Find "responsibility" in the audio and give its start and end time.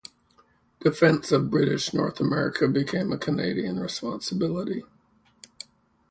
3.79-4.83